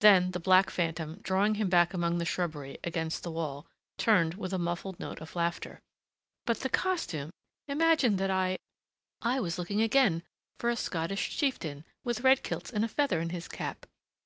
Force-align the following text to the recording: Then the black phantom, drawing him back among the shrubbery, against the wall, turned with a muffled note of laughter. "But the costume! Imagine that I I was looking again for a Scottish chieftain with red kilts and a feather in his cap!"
Then 0.00 0.32
the 0.32 0.38
black 0.38 0.68
phantom, 0.68 1.18
drawing 1.22 1.54
him 1.54 1.70
back 1.70 1.94
among 1.94 2.18
the 2.18 2.26
shrubbery, 2.26 2.76
against 2.84 3.22
the 3.22 3.30
wall, 3.30 3.66
turned 3.96 4.34
with 4.34 4.52
a 4.52 4.58
muffled 4.58 5.00
note 5.00 5.18
of 5.22 5.34
laughter. 5.34 5.80
"But 6.44 6.60
the 6.60 6.68
costume! 6.68 7.30
Imagine 7.66 8.16
that 8.16 8.30
I 8.30 8.58
I 9.22 9.40
was 9.40 9.58
looking 9.58 9.80
again 9.80 10.22
for 10.60 10.68
a 10.68 10.76
Scottish 10.76 11.34
chieftain 11.34 11.86
with 12.04 12.20
red 12.20 12.42
kilts 12.42 12.70
and 12.70 12.84
a 12.84 12.88
feather 12.88 13.18
in 13.18 13.30
his 13.30 13.48
cap!" 13.48 13.86